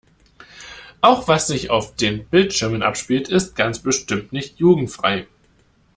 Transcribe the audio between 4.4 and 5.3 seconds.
jugendfrei.